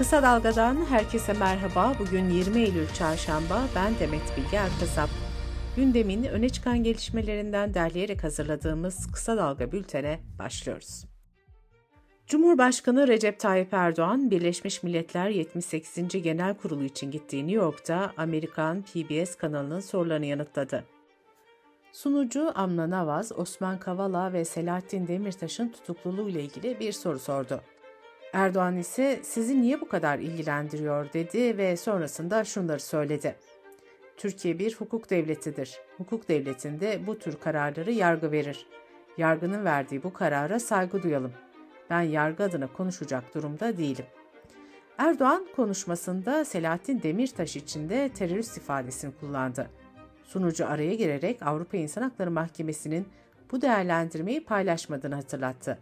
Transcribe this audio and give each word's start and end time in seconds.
Kısa 0.00 0.22
Dalga'dan 0.22 0.84
herkese 0.84 1.32
merhaba. 1.32 1.92
Bugün 1.98 2.30
20 2.30 2.60
Eylül 2.60 2.88
Çarşamba. 2.88 3.62
Ben 3.74 3.92
Demet 4.00 4.36
Bilge 4.36 4.56
Erkasap. 4.56 5.08
Gündemin 5.76 6.24
öne 6.24 6.48
çıkan 6.48 6.82
gelişmelerinden 6.82 7.74
derleyerek 7.74 8.24
hazırladığımız 8.24 9.12
Kısa 9.12 9.36
Dalga 9.36 9.72
bültene 9.72 10.20
başlıyoruz. 10.38 11.04
Cumhurbaşkanı 12.26 13.08
Recep 13.08 13.40
Tayyip 13.40 13.74
Erdoğan, 13.74 14.30
Birleşmiş 14.30 14.82
Milletler 14.82 15.28
78. 15.28 16.22
Genel 16.22 16.54
Kurulu 16.54 16.84
için 16.84 17.10
gittiği 17.10 17.46
New 17.46 17.56
York'ta 17.56 18.12
Amerikan 18.16 18.82
PBS 18.82 19.34
kanalının 19.34 19.80
sorularını 19.80 20.26
yanıtladı. 20.26 20.84
Sunucu 21.92 22.52
Amna 22.54 22.90
Navaz, 22.90 23.32
Osman 23.38 23.78
Kavala 23.78 24.32
ve 24.32 24.44
Selahattin 24.44 25.06
Demirtaş'ın 25.06 25.68
tutukluluğu 25.68 26.28
ile 26.28 26.42
ilgili 26.42 26.80
bir 26.80 26.92
soru 26.92 27.18
sordu. 27.18 27.60
Erdoğan 28.32 28.76
ise 28.76 29.20
sizi 29.22 29.62
niye 29.62 29.80
bu 29.80 29.88
kadar 29.88 30.18
ilgilendiriyor 30.18 31.12
dedi 31.12 31.58
ve 31.58 31.76
sonrasında 31.76 32.44
şunları 32.44 32.80
söyledi. 32.80 33.36
Türkiye 34.16 34.58
bir 34.58 34.74
hukuk 34.74 35.10
devletidir. 35.10 35.80
Hukuk 35.96 36.28
devletinde 36.28 37.06
bu 37.06 37.18
tür 37.18 37.36
kararları 37.36 37.92
yargı 37.92 38.32
verir. 38.32 38.66
Yargının 39.18 39.64
verdiği 39.64 40.02
bu 40.02 40.12
karara 40.12 40.60
saygı 40.60 41.02
duyalım. 41.02 41.32
Ben 41.90 42.00
yargı 42.00 42.44
adına 42.44 42.66
konuşacak 42.72 43.34
durumda 43.34 43.76
değilim. 43.76 44.04
Erdoğan 44.98 45.46
konuşmasında 45.56 46.44
Selahattin 46.44 47.02
Demirtaş 47.02 47.56
için 47.56 47.88
de 47.88 48.08
terörist 48.08 48.56
ifadesini 48.56 49.12
kullandı. 49.20 49.70
Sunucu 50.24 50.66
araya 50.66 50.94
girerek 50.94 51.42
Avrupa 51.42 51.76
İnsan 51.76 52.02
Hakları 52.02 52.30
Mahkemesi'nin 52.30 53.08
bu 53.52 53.62
değerlendirmeyi 53.62 54.44
paylaşmadığını 54.44 55.14
hatırlattı. 55.14 55.78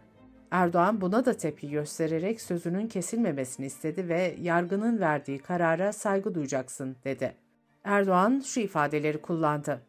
Erdoğan 0.51 1.01
buna 1.01 1.25
da 1.25 1.33
tepki 1.33 1.69
göstererek 1.69 2.41
sözünün 2.41 2.87
kesilmemesini 2.87 3.65
istedi 3.65 4.09
ve 4.09 4.35
yargının 4.41 4.99
verdiği 4.99 5.39
karara 5.39 5.93
saygı 5.93 6.35
duyacaksın 6.35 6.95
dedi. 7.03 7.35
Erdoğan 7.83 8.43
şu 8.45 8.59
ifadeleri 8.59 9.21
kullandı. 9.21 9.81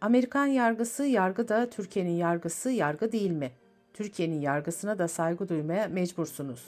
Amerikan 0.00 0.46
yargısı 0.46 1.04
yargı 1.04 1.48
da 1.48 1.70
Türkiye'nin 1.70 2.16
yargısı 2.16 2.70
yargı 2.70 3.12
değil 3.12 3.30
mi? 3.30 3.50
Türkiye'nin 3.94 4.40
yargısına 4.40 4.98
da 4.98 5.08
saygı 5.08 5.48
duymaya 5.48 5.88
mecbursunuz. 5.88 6.64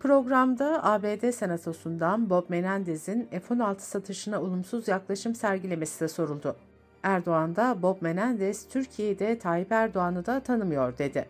Programda 0.00 0.84
ABD 0.84 1.30
Senatosu'ndan 1.30 2.30
Bob 2.30 2.44
Menendez'in 2.48 3.28
F-16 3.30 3.78
satışına 3.78 4.42
olumsuz 4.42 4.88
yaklaşım 4.88 5.34
sergilemesi 5.34 6.00
de 6.00 6.08
soruldu. 6.08 6.56
Erdoğan 7.02 7.56
da 7.56 7.82
Bob 7.82 7.96
Menendez 8.00 8.68
Türkiye'de 8.68 9.38
Tayyip 9.38 9.72
Erdoğan'ı 9.72 10.26
da 10.26 10.40
tanımıyor 10.40 10.98
dedi. 10.98 11.26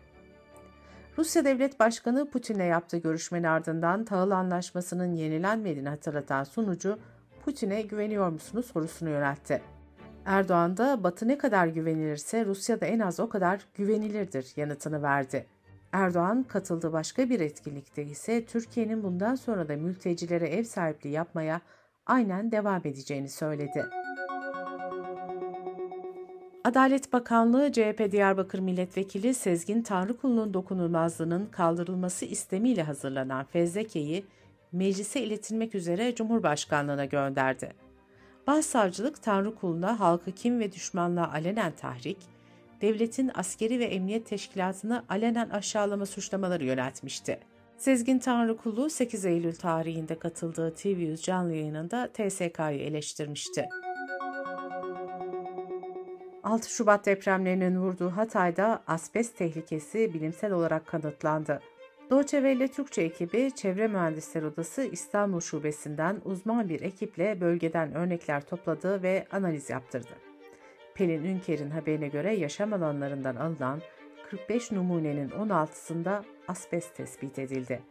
Rusya 1.19 1.45
Devlet 1.45 1.81
Başkanı 1.81 2.31
Putin'le 2.31 2.65
yaptığı 2.65 2.97
görüşmenin 2.97 3.45
ardından 3.45 4.05
tahıl 4.05 4.31
anlaşmasının 4.31 5.15
yenilenmediğini 5.15 5.89
hatırlatan 5.89 6.45
sunucu, 6.45 6.99
Putin'e 7.45 7.83
güveniyor 7.83 8.29
musunuz 8.29 8.67
sorusunu 8.67 9.11
yöneltti. 9.11 9.63
Erdoğan 10.25 10.77
da 10.77 11.05
Batı 11.05 11.29
ne 11.29 11.39
kadar 11.39 11.67
güvenilirse 11.67 12.45
Rusya 12.45 12.81
da 12.81 12.87
en 12.87 12.99
az 12.99 13.21
o 13.21 13.29
kadar 13.29 13.61
güvenilirdir 13.75 14.53
yanıtını 14.57 15.03
verdi. 15.03 15.47
Erdoğan 15.93 16.43
katıldığı 16.43 16.93
başka 16.93 17.31
bir 17.31 17.41
etkinlikte 17.41 18.05
ise 18.05 18.45
Türkiye'nin 18.45 19.03
bundan 19.03 19.35
sonra 19.35 19.69
da 19.69 19.77
mültecilere 19.77 20.49
ev 20.49 20.65
sahipliği 20.65 21.13
yapmaya 21.13 21.61
aynen 22.07 22.53
devam 22.53 22.81
edeceğini 22.85 23.29
söyledi. 23.29 24.02
Adalet 26.65 27.13
Bakanlığı 27.13 27.73
CHP 27.73 28.13
Diyarbakır 28.13 28.59
Milletvekili 28.59 29.35
Sezgin 29.35 29.83
Tanrıkulu'nun 29.83 30.55
dokunulmazlığının 30.55 31.47
kaldırılması 31.47 32.25
istemiyle 32.25 32.83
hazırlanan 32.83 33.45
fezlekeyi 33.45 34.25
meclise 34.73 35.21
iletilmek 35.23 35.75
üzere 35.75 36.15
Cumhurbaşkanlığına 36.15 37.05
gönderdi. 37.05 37.73
Başsavcılık 38.47 39.23
Tanrıkulu'na 39.23 40.01
halkı 40.01 40.33
kim 40.33 40.61
ve 40.61 40.73
düşmanlığa 40.73 41.33
alenen 41.33 41.73
tahrik, 41.73 42.19
devletin 42.81 43.31
askeri 43.35 43.79
ve 43.79 43.85
emniyet 43.85 44.27
teşkilatını 44.27 45.05
alenen 45.09 45.51
aşağılama 45.51 46.07
suçlamaları 46.07 46.65
yöneltmişti. 46.65 47.39
Sezgin 47.77 48.19
Tanrıkulu 48.19 48.91
8 48.91 49.25
Eylül 49.25 49.55
tarihinde 49.55 50.19
katıldığı 50.19 50.69
TV100 50.69 51.23
canlı 51.23 51.53
yayınında 51.53 52.09
TSK'yı 52.13 52.79
eleştirmişti. 52.79 53.69
6 56.43 56.71
Şubat 56.71 57.07
depremlerinin 57.07 57.79
vurduğu 57.79 58.11
Hatay'da 58.11 58.83
asbest 58.87 59.37
tehlikesi 59.37 60.15
bilimsel 60.15 60.53
olarak 60.53 60.87
kanıtlandı. 60.87 61.61
Doğçe 62.11 62.37
Welle 62.37 62.69
Türkçe 62.69 63.03
ekibi 63.03 63.51
Çevre 63.55 63.89
Mühendisler 63.89 64.43
Odası 64.43 64.83
İstanbul 64.83 65.41
Şubesi'nden 65.41 66.21
uzman 66.25 66.69
bir 66.69 66.81
ekiple 66.81 67.41
bölgeden 67.41 67.95
örnekler 67.95 68.47
topladı 68.47 69.03
ve 69.03 69.27
analiz 69.33 69.71
yaptırdı. 69.71 70.13
Pelin 70.95 71.25
Ünker'in 71.25 71.71
haberine 71.71 72.09
göre 72.09 72.35
yaşam 72.35 72.73
alanlarından 72.73 73.37
alınan 73.37 73.81
45 74.31 74.73
numunenin 74.73 75.29
16'sında 75.29 76.23
asbest 76.49 76.97
tespit 76.97 77.39
edildi. 77.39 77.83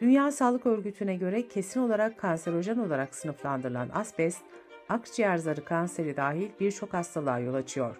Dünya 0.00 0.32
Sağlık 0.32 0.66
Örgütü'ne 0.66 1.16
göre 1.16 1.48
kesin 1.48 1.80
olarak 1.80 2.18
kanserojen 2.18 2.78
olarak 2.78 3.14
sınıflandırılan 3.14 3.90
asbest, 3.94 4.42
akciğer 4.88 5.36
zarı 5.36 5.64
kanseri 5.64 6.16
dahil 6.16 6.48
birçok 6.60 6.94
hastalığa 6.94 7.38
yol 7.38 7.54
açıyor. 7.54 7.96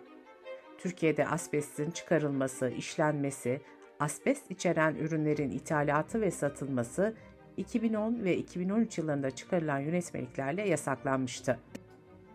Türkiye'de 0.79 1.27
asbestin 1.29 1.91
çıkarılması, 1.91 2.69
işlenmesi, 2.69 3.61
asbest 4.01 4.51
içeren 4.51 4.95
ürünlerin 4.95 5.51
ithalatı 5.51 6.21
ve 6.21 6.31
satılması 6.31 7.15
2010 7.57 8.25
ve 8.25 8.37
2013 8.37 8.99
yıllarında 8.99 9.31
çıkarılan 9.31 9.79
yönetmeliklerle 9.79 10.69
yasaklanmıştı. 10.69 11.59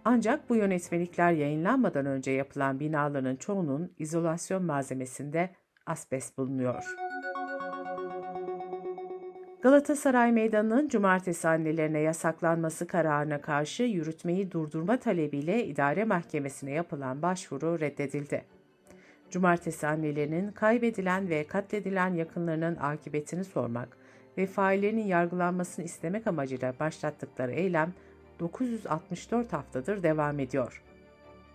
Ancak 0.06 0.50
bu 0.50 0.56
yönetmelikler 0.56 1.32
yayınlanmadan 1.32 2.06
önce 2.06 2.32
yapılan 2.32 2.80
binaların 2.80 3.36
çoğunun 3.36 3.94
izolasyon 4.00 4.64
malzemesinde 4.64 5.50
asbest 5.86 6.38
bulunuyor. 6.38 7.13
Galatasaray 9.64 10.32
Meydanı'nın 10.32 10.88
cumartesi 10.88 11.48
annelerine 11.48 12.00
yasaklanması 12.00 12.88
kararına 12.88 13.42
karşı 13.42 13.84
yürütmeyi 13.84 14.52
durdurma 14.52 14.98
talebiyle 14.98 15.66
idare 15.66 16.04
mahkemesine 16.04 16.72
yapılan 16.72 17.22
başvuru 17.22 17.80
reddedildi. 17.80 18.46
Cumartesi 19.30 19.88
annelerinin 19.88 20.52
kaybedilen 20.52 21.30
ve 21.30 21.48
katledilen 21.48 22.14
yakınlarının 22.14 22.76
akıbetini 22.76 23.44
sormak 23.44 23.98
ve 24.38 24.48
faillerinin 24.48 25.06
yargılanmasını 25.06 25.86
istemek 25.86 26.28
amacıyla 26.28 26.74
başlattıkları 26.80 27.52
eylem 27.52 27.94
964 28.40 29.54
haftadır 29.54 30.04
devam 30.04 30.40
ediyor. 30.40 30.84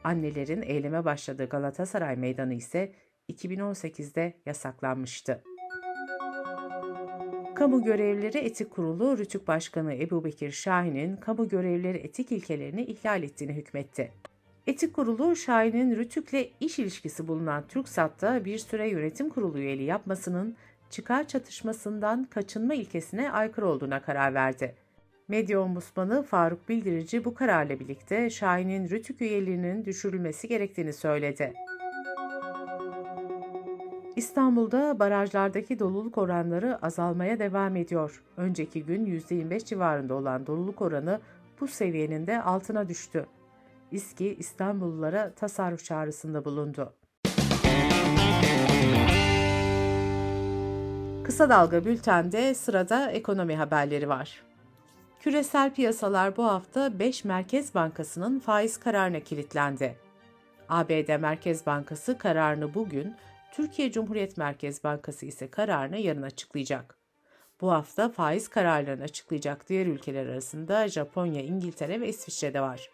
Annelerin 0.04 0.62
eyleme 0.62 1.04
başladığı 1.04 1.48
Galatasaray 1.48 2.16
Meydanı 2.16 2.54
ise 2.54 2.92
2018'de 3.28 4.34
yasaklanmıştı. 4.46 5.42
Kamu 7.58 7.84
Görevlileri 7.84 8.38
Etik 8.38 8.70
Kurulu 8.70 9.18
Rütük 9.18 9.48
Başkanı 9.48 9.94
Ebu 9.94 10.24
Bekir 10.24 10.50
Şahin'in 10.50 11.16
kamu 11.16 11.48
görevlileri 11.48 11.98
etik 11.98 12.32
ilkelerini 12.32 12.82
ihlal 12.84 13.22
ettiğini 13.22 13.52
hükmetti. 13.52 14.12
Etik 14.66 14.94
Kurulu 14.94 15.36
Şahin'in 15.36 15.96
Rütük'le 15.96 16.50
iş 16.60 16.78
ilişkisi 16.78 17.28
bulunan 17.28 17.64
TürkSat'ta 17.68 18.44
bir 18.44 18.58
süre 18.58 18.88
yönetim 18.88 19.28
kurulu 19.28 19.58
üyeliği 19.58 19.88
yapmasının 19.88 20.56
çıkar 20.90 21.28
çatışmasından 21.28 22.24
kaçınma 22.24 22.74
ilkesine 22.74 23.30
aykırı 23.30 23.66
olduğuna 23.66 24.02
karar 24.02 24.34
verdi. 24.34 24.74
Medya 25.28 25.60
Ombudsmanı 25.60 26.22
Faruk 26.22 26.68
Bildirici 26.68 27.24
bu 27.24 27.34
kararla 27.34 27.80
birlikte 27.80 28.30
Şahin'in 28.30 28.90
Rütük 28.90 29.20
üyeliğinin 29.20 29.84
düşürülmesi 29.84 30.48
gerektiğini 30.48 30.92
söyledi. 30.92 31.52
İstanbul'da 34.18 34.98
barajlardaki 34.98 35.78
doluluk 35.78 36.18
oranları 36.18 36.78
azalmaya 36.82 37.38
devam 37.38 37.76
ediyor. 37.76 38.22
Önceki 38.36 38.84
gün 38.84 39.06
%25 39.06 39.64
civarında 39.64 40.14
olan 40.14 40.46
doluluk 40.46 40.82
oranı 40.82 41.20
bu 41.60 41.68
seviyenin 41.68 42.26
de 42.26 42.42
altına 42.42 42.88
düştü. 42.88 43.26
İSKİ 43.90 44.36
İstanbullulara 44.38 45.32
tasarruf 45.32 45.84
çağrısında 45.84 46.44
bulundu. 46.44 46.92
Kısa 51.24 51.48
Dalga 51.48 51.84
Bülten'de 51.84 52.54
sırada 52.54 53.10
ekonomi 53.10 53.56
haberleri 53.56 54.08
var. 54.08 54.42
Küresel 55.20 55.74
piyasalar 55.74 56.36
bu 56.36 56.44
hafta 56.44 56.98
5 56.98 57.24
Merkez 57.24 57.74
Bankası'nın 57.74 58.38
faiz 58.38 58.76
kararına 58.76 59.20
kilitlendi. 59.20 59.96
ABD 60.68 61.20
Merkez 61.20 61.66
Bankası 61.66 62.18
kararını 62.18 62.74
bugün, 62.74 63.14
Türkiye 63.52 63.92
Cumhuriyet 63.92 64.36
Merkez 64.36 64.84
Bankası 64.84 65.26
ise 65.26 65.50
kararını 65.50 65.98
yarın 65.98 66.22
açıklayacak. 66.22 66.98
Bu 67.60 67.72
hafta 67.72 68.08
faiz 68.08 68.48
kararlarını 68.48 69.02
açıklayacak 69.02 69.68
diğer 69.68 69.86
ülkeler 69.86 70.26
arasında 70.26 70.88
Japonya, 70.88 71.42
İngiltere 71.42 72.00
ve 72.00 72.08
İsviçre 72.08 72.54
de 72.54 72.60
var. 72.60 72.90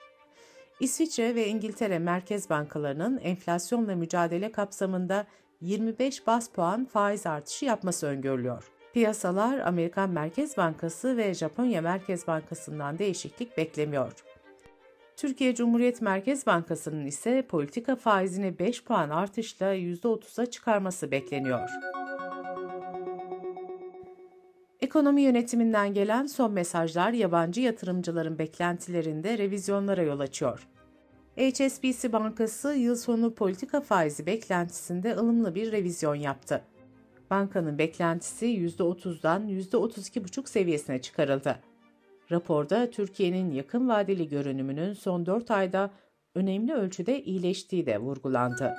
İsviçre 0.80 1.34
ve 1.34 1.48
İngiltere 1.48 1.98
merkez 1.98 2.50
bankalarının 2.50 3.18
enflasyonla 3.18 3.94
mücadele 3.94 4.52
kapsamında 4.52 5.26
25 5.60 6.26
bas 6.26 6.50
puan 6.50 6.84
faiz 6.84 7.26
artışı 7.26 7.64
yapması 7.64 8.06
öngörülüyor. 8.06 8.70
Piyasalar 8.92 9.58
Amerikan 9.58 10.10
Merkez 10.10 10.56
Bankası 10.56 11.16
ve 11.16 11.34
Japonya 11.34 11.82
Merkez 11.82 12.26
Bankası'ndan 12.26 12.98
değişiklik 12.98 13.56
beklemiyor. 13.56 14.33
Türkiye 15.16 15.54
Cumhuriyet 15.54 16.02
Merkez 16.02 16.46
Bankası'nın 16.46 17.06
ise 17.06 17.46
politika 17.48 17.96
faizini 17.96 18.58
5 18.58 18.84
puan 18.84 19.10
artışla 19.10 19.74
%30'a 19.74 20.46
çıkarması 20.46 21.10
bekleniyor. 21.10 21.70
Ekonomi 24.80 25.22
yönetiminden 25.22 25.94
gelen 25.94 26.26
son 26.26 26.52
mesajlar 26.52 27.12
yabancı 27.12 27.60
yatırımcıların 27.60 28.38
beklentilerinde 28.38 29.38
revizyonlara 29.38 30.02
yol 30.02 30.20
açıyor. 30.20 30.68
HSBC 31.36 32.12
Bankası 32.12 32.74
yıl 32.74 32.96
sonu 32.96 33.34
politika 33.34 33.80
faizi 33.80 34.26
beklentisinde 34.26 35.14
ılımlı 35.14 35.54
bir 35.54 35.72
revizyon 35.72 36.14
yaptı. 36.14 36.64
Bankanın 37.30 37.78
beklentisi 37.78 38.46
%30'dan 38.46 39.48
%32,5 39.48 40.48
seviyesine 40.48 41.00
çıkarıldı. 41.00 41.58
Raporda 42.30 42.90
Türkiye'nin 42.90 43.52
yakın 43.52 43.88
vadeli 43.88 44.28
görünümünün 44.28 44.92
son 44.92 45.26
4 45.26 45.50
ayda 45.50 45.90
önemli 46.34 46.72
ölçüde 46.72 47.22
iyileştiği 47.22 47.86
de 47.86 47.98
vurgulandı. 47.98 48.74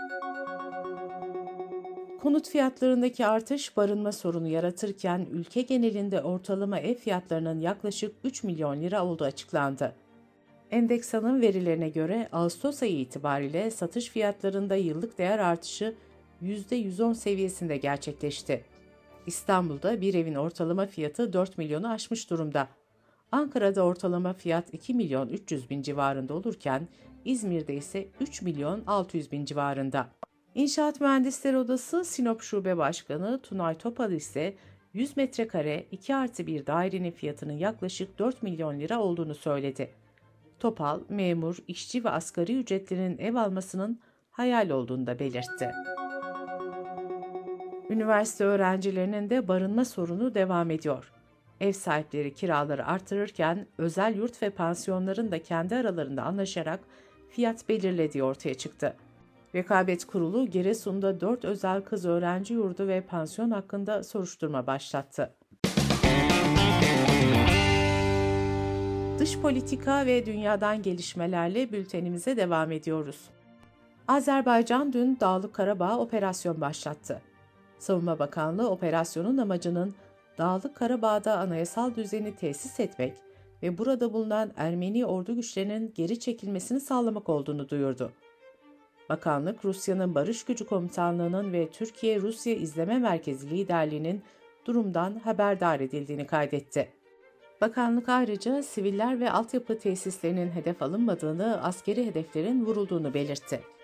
Konut 2.21 2.49
fiyatlarındaki 2.49 3.25
artış 3.25 3.77
barınma 3.77 4.11
sorunu 4.11 4.47
yaratırken 4.47 5.27
ülke 5.31 5.61
genelinde 5.61 6.21
ortalama 6.21 6.79
ev 6.79 6.95
fiyatlarının 6.95 7.59
yaklaşık 7.59 8.15
3 8.23 8.43
milyon 8.43 8.81
lira 8.81 9.05
olduğu 9.05 9.23
açıklandı. 9.23 9.95
Endeksanın 10.71 11.41
verilerine 11.41 11.89
göre 11.89 12.29
Ağustos 12.31 12.83
ayı 12.83 12.99
itibariyle 12.99 13.71
satış 13.71 14.09
fiyatlarında 14.09 14.75
yıllık 14.75 15.17
değer 15.17 15.39
artışı 15.39 15.95
%110 16.43 17.15
seviyesinde 17.15 17.77
gerçekleşti. 17.77 18.63
İstanbul'da 19.27 20.01
bir 20.01 20.13
evin 20.13 20.35
ortalama 20.35 20.85
fiyatı 20.85 21.33
4 21.33 21.57
milyonu 21.57 21.91
aşmış 21.91 22.29
durumda. 22.29 22.67
Ankara'da 23.31 23.81
ortalama 23.81 24.33
fiyat 24.33 24.73
2 24.73 24.93
milyon 24.93 25.29
300 25.29 25.69
bin 25.69 25.81
civarında 25.81 26.33
olurken 26.33 26.87
İzmir'de 27.25 27.75
ise 27.75 28.07
3 28.19 28.41
milyon 28.41 28.83
600 28.87 29.31
bin 29.31 29.45
civarında. 29.45 30.09
İnşaat 30.55 31.01
Mühendisleri 31.01 31.57
Odası 31.57 32.05
Sinop 32.05 32.41
Şube 32.41 32.77
Başkanı 32.77 33.41
Tunay 33.41 33.77
Topal 33.77 34.11
ise 34.11 34.55
100 34.93 35.17
metrekare 35.17 35.85
2 35.91 36.15
artı 36.15 36.47
1 36.47 36.65
dairenin 36.65 37.11
fiyatının 37.11 37.53
yaklaşık 37.53 38.19
4 38.19 38.43
milyon 38.43 38.79
lira 38.79 38.99
olduğunu 38.99 39.35
söyledi. 39.35 39.91
Topal, 40.59 40.99
memur, 41.09 41.57
işçi 41.67 42.03
ve 42.03 42.09
asgari 42.09 42.59
ücretlerin 42.59 43.17
ev 43.17 43.35
almasının 43.35 43.99
hayal 44.31 44.69
olduğunu 44.69 45.07
da 45.07 45.19
belirtti. 45.19 45.71
Üniversite 47.89 48.43
öğrencilerinin 48.43 49.29
de 49.29 49.47
barınma 49.47 49.85
sorunu 49.85 50.35
devam 50.35 50.71
ediyor. 50.71 51.11
Ev 51.59 51.71
sahipleri 51.71 52.33
kiraları 52.33 52.85
artırırken 52.85 53.67
özel 53.77 54.15
yurt 54.15 54.41
ve 54.41 54.49
pansiyonların 54.49 55.31
da 55.31 55.43
kendi 55.43 55.75
aralarında 55.75 56.23
anlaşarak 56.23 56.79
fiyat 57.29 57.69
belirlediği 57.69 58.23
ortaya 58.23 58.53
çıktı. 58.53 58.95
Rekabet 59.55 60.05
Kurulu 60.05 60.47
Giresun'da 60.47 61.21
4 61.21 61.45
özel 61.45 61.81
kız 61.81 62.05
öğrenci 62.05 62.53
yurdu 62.53 62.87
ve 62.87 63.01
pansiyon 63.01 63.51
hakkında 63.51 64.03
soruşturma 64.03 64.67
başlattı. 64.67 65.33
Dış 69.19 69.39
politika 69.39 70.05
ve 70.05 70.25
dünyadan 70.25 70.81
gelişmelerle 70.81 71.71
bültenimize 71.71 72.37
devam 72.37 72.71
ediyoruz. 72.71 73.29
Azerbaycan 74.07 74.93
dün 74.93 75.17
Dağlık 75.19 75.53
Karabağ 75.53 75.97
operasyon 75.97 76.61
başlattı. 76.61 77.21
Savunma 77.79 78.19
Bakanlığı 78.19 78.69
operasyonun 78.69 79.37
amacının 79.37 79.95
Dağlık 80.37 80.75
Karabağ'da 80.75 81.37
anayasal 81.37 81.95
düzeni 81.95 82.35
tesis 82.35 82.79
etmek 82.79 83.13
ve 83.63 83.77
burada 83.77 84.13
bulunan 84.13 84.51
Ermeni 84.57 85.05
ordu 85.05 85.35
güçlerinin 85.35 85.93
geri 85.95 86.19
çekilmesini 86.19 86.79
sağlamak 86.79 87.29
olduğunu 87.29 87.69
duyurdu. 87.69 88.11
Bakanlık, 89.09 89.65
Rusya'nın 89.65 90.15
Barış 90.15 90.43
Gücü 90.43 90.65
Komutanlığı'nın 90.65 91.53
ve 91.53 91.69
Türkiye-Rusya 91.69 92.55
İzleme 92.55 92.99
Merkezi 92.99 93.49
liderliğinin 93.49 94.23
durumdan 94.65 95.19
haberdar 95.19 95.79
edildiğini 95.79 96.27
kaydetti. 96.27 96.89
Bakanlık 97.61 98.09
ayrıca 98.09 98.63
siviller 98.63 99.19
ve 99.19 99.31
altyapı 99.31 99.79
tesislerinin 99.79 100.51
hedef 100.51 100.81
alınmadığını, 100.81 101.63
askeri 101.63 102.05
hedeflerin 102.05 102.65
vurulduğunu 102.65 103.13
belirtti. 103.13 103.74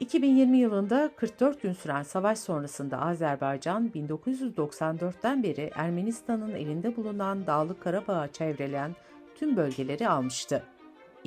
2020 0.00 0.58
yılında 0.58 1.10
44 1.16 1.62
gün 1.62 1.72
süren 1.72 2.02
savaş 2.02 2.38
sonrasında 2.38 3.00
Azerbaycan 3.00 3.90
1994'ten 3.94 5.42
beri 5.42 5.70
Ermenistan'ın 5.74 6.50
elinde 6.50 6.96
bulunan 6.96 7.46
Dağlık 7.46 7.82
Karabağ'a 7.82 8.32
çevreleyen 8.32 8.96
tüm 9.34 9.56
bölgeleri 9.56 10.08
almıştı. 10.08 10.62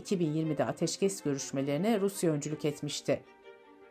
2020'de 0.02 0.66
ateşkes 0.66 1.22
görüşmelerine 1.22 2.00
Rusya 2.00 2.32
öncülük 2.32 2.66
etmişti. 2.66 3.24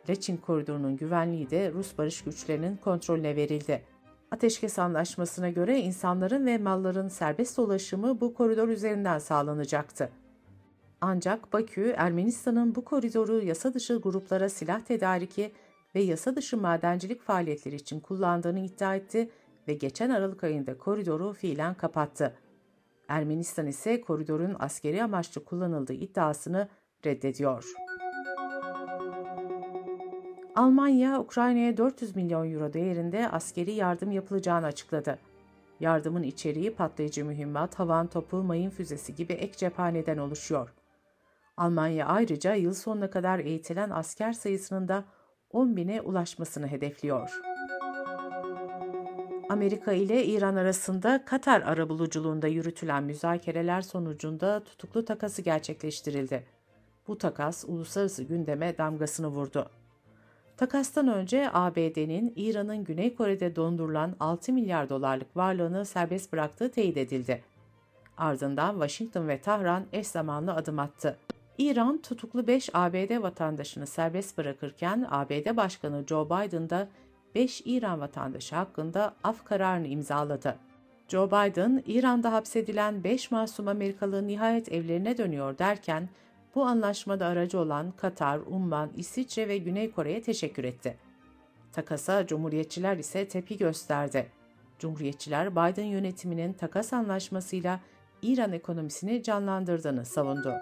Laçin 0.09 0.37
koridorunun 0.37 0.97
güvenliği 0.97 1.49
de 1.49 1.71
Rus 1.71 1.97
barış 1.97 2.23
güçlerinin 2.23 2.77
kontrolüne 2.77 3.35
verildi. 3.35 3.83
Ateşkes 4.31 4.79
anlaşmasına 4.79 5.49
göre 5.49 5.79
insanların 5.79 6.45
ve 6.45 6.57
malların 6.57 7.07
serbest 7.07 7.57
dolaşımı 7.57 8.21
bu 8.21 8.33
koridor 8.33 8.67
üzerinden 8.67 9.19
sağlanacaktı. 9.19 10.09
Ancak 11.05 11.53
Bakü, 11.53 11.93
Ermenistan'ın 11.97 12.75
bu 12.75 12.85
koridoru 12.85 13.41
yasa 13.41 13.73
dışı 13.73 13.95
gruplara 13.95 14.49
silah 14.49 14.79
tedariki 14.79 15.51
ve 15.95 16.01
yasa 16.01 16.35
dışı 16.35 16.57
madencilik 16.57 17.21
faaliyetleri 17.21 17.75
için 17.75 17.99
kullandığını 17.99 18.59
iddia 18.59 18.95
etti 18.95 19.29
ve 19.67 19.73
geçen 19.73 20.09
Aralık 20.09 20.43
ayında 20.43 20.77
koridoru 20.77 21.33
fiilen 21.33 21.73
kapattı. 21.73 22.33
Ermenistan 23.07 23.67
ise 23.67 24.01
koridorun 24.01 24.55
askeri 24.59 25.03
amaçlı 25.03 25.45
kullanıldığı 25.45 25.93
iddiasını 25.93 26.67
reddediyor. 27.05 27.73
Almanya, 30.55 31.19
Ukrayna'ya 31.19 31.77
400 31.77 32.15
milyon 32.15 32.51
euro 32.51 32.73
değerinde 32.73 33.29
askeri 33.29 33.71
yardım 33.71 34.11
yapılacağını 34.11 34.65
açıkladı. 34.65 35.19
Yardımın 35.79 36.23
içeriği 36.23 36.75
patlayıcı 36.75 37.25
mühimmat, 37.25 37.79
havan 37.79 38.07
topu, 38.07 38.43
mayın 38.43 38.69
füzesi 38.69 39.15
gibi 39.15 39.33
ek 39.33 39.53
cephaneden 39.57 40.17
oluşuyor. 40.17 40.73
Almanya 41.57 42.05
ayrıca 42.05 42.55
yıl 42.55 42.73
sonuna 42.73 43.09
kadar 43.09 43.39
eğitilen 43.39 43.89
asker 43.89 44.33
sayısının 44.33 44.87
da 44.87 45.03
10 45.49 45.75
bine 45.75 46.01
ulaşmasını 46.01 46.67
hedefliyor. 46.67 47.41
Amerika 49.49 49.93
ile 49.93 50.25
İran 50.25 50.55
arasında 50.55 51.25
Katar 51.25 51.61
arabuluculuğunda 51.61 52.47
yürütülen 52.47 53.03
müzakereler 53.03 53.81
sonucunda 53.81 54.63
tutuklu 54.63 55.05
takası 55.05 55.41
gerçekleştirildi. 55.41 56.45
Bu 57.07 57.17
takas 57.17 57.65
uluslararası 57.67 58.23
gündeme 58.23 58.77
damgasını 58.77 59.27
vurdu. 59.27 59.69
Takastan 60.57 61.07
önce 61.07 61.49
ABD'nin 61.53 62.33
İran'ın 62.35 62.83
Güney 62.83 63.15
Kore'de 63.15 63.55
dondurulan 63.55 64.15
6 64.19 64.53
milyar 64.53 64.89
dolarlık 64.89 65.37
varlığını 65.37 65.85
serbest 65.85 66.33
bıraktığı 66.33 66.71
teyit 66.71 66.97
edildi. 66.97 67.43
Ardından 68.17 68.73
Washington 68.73 69.27
ve 69.27 69.41
Tahran 69.41 69.85
eş 69.93 70.07
zamanlı 70.07 70.53
adım 70.53 70.79
attı. 70.79 71.17
İran 71.57 72.01
tutuklu 72.01 72.47
5 72.47 72.69
ABD 72.73 73.21
vatandaşını 73.21 73.87
serbest 73.87 74.37
bırakırken 74.37 75.07
ABD 75.09 75.57
Başkanı 75.57 76.03
Joe 76.07 76.25
Biden 76.25 76.69
da 76.69 76.87
5 77.35 77.61
İran 77.65 77.99
vatandaşı 77.99 78.55
hakkında 78.55 79.15
af 79.23 79.45
kararını 79.45 79.87
imzaladı. 79.87 80.55
Joe 81.07 81.27
Biden, 81.27 81.83
İran'da 81.85 82.33
hapsedilen 82.33 83.03
5 83.03 83.31
masum 83.31 83.67
Amerikalı 83.67 84.27
nihayet 84.27 84.71
evlerine 84.71 85.17
dönüyor 85.17 85.57
derken, 85.57 86.09
bu 86.55 86.63
anlaşmada 86.63 87.25
aracı 87.25 87.59
olan 87.59 87.91
Katar, 87.91 88.39
Umman, 88.47 88.89
İsviçre 88.97 89.47
ve 89.47 89.57
Güney 89.57 89.91
Kore'ye 89.91 90.21
teşekkür 90.21 90.63
etti. 90.63 90.97
Takasa 91.71 92.27
Cumhuriyetçiler 92.27 92.97
ise 92.97 93.27
tepki 93.27 93.57
gösterdi. 93.57 94.31
Cumhuriyetçiler 94.79 95.51
Biden 95.51 95.85
yönetiminin 95.85 96.53
takas 96.53 96.93
anlaşmasıyla 96.93 97.79
İran 98.21 98.53
ekonomisini 98.53 99.23
canlandırdığını 99.23 100.05
savundu. 100.05 100.53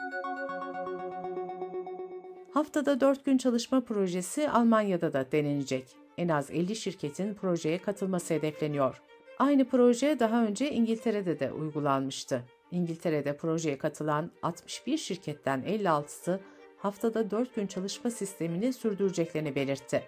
Haftada 2.54 3.02
4 3.02 3.26
gün 3.26 3.38
çalışma 3.38 3.82
projesi 3.82 4.50
Almanya'da 4.50 5.14
da 5.14 5.32
denenecek. 5.32 5.86
En 6.18 6.28
az 6.28 6.52
50 6.52 6.76
şirketin 6.76 7.34
projeye 7.34 7.78
katılması 7.78 8.34
hedefleniyor. 8.34 9.02
Aynı 9.40 9.66
proje 9.66 10.20
daha 10.20 10.46
önce 10.46 10.72
İngiltere'de 10.72 11.40
de 11.40 11.52
uygulanmıştı. 11.52 12.44
İngiltere'de 12.72 13.38
projeye 13.38 13.78
katılan 13.78 14.32
61 14.44 14.98
şirketten 14.98 15.64
56'sı 15.64 16.40
haftada 16.78 17.32
4 17.32 17.56
gün 17.56 17.68
çalışma 17.68 18.10
sistemini 18.10 18.74
sürdüreceklerini 18.74 19.56
belirtti. 19.56 20.04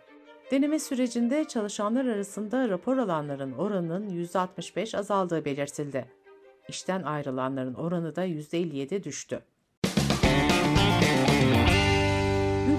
Deneme 0.51 0.79
sürecinde 0.79 1.45
çalışanlar 1.47 2.05
arasında 2.05 2.69
rapor 2.69 2.97
alanların 2.97 3.51
oranının 3.51 4.09
%65 4.09 4.97
azaldığı 4.97 5.45
belirtildi. 5.45 6.05
İşten 6.69 7.03
ayrılanların 7.03 7.73
oranı 7.73 8.15
da 8.15 8.25
%57 8.25 9.03
düştü. 9.03 9.43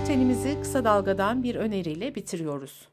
Bültenimizi 0.04 0.60
kısa 0.62 0.84
dalgadan 0.84 1.42
bir 1.42 1.54
öneriyle 1.54 2.14
bitiriyoruz. 2.14 2.88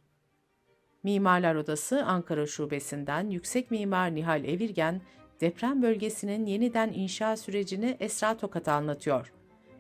Mimarlar 1.04 1.56
Odası 1.56 2.04
Ankara 2.06 2.48
Şubesi'nden 2.48 3.30
Yüksek 3.30 3.72
Mimar 3.72 4.16
Nihal 4.16 4.44
Evirgen, 4.44 5.02
deprem 5.42 5.82
bölgesinin 5.82 6.46
yeniden 6.46 6.92
inşa 6.94 7.38
sürecini 7.38 7.98
Esra 8.00 8.38
Tokat'a 8.38 8.74
anlatıyor. 8.74 9.34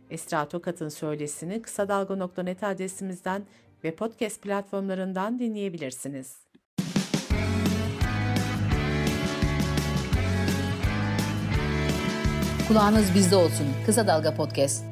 Esra 0.09 0.47
Tokat'ın 0.47 0.89
söylesini 0.89 1.61
kısa 1.61 1.87
dalga.net 1.87 2.63
adresimizden 2.63 3.43
ve 3.83 3.95
podcast 3.95 4.41
platformlarından 4.41 5.39
dinleyebilirsiniz. 5.39 6.37
Kulağınız 12.67 13.15
bizde 13.15 13.35
olsun. 13.35 13.67
Kısa 13.85 14.07
Dalga 14.07 14.35
Podcast. 14.35 14.90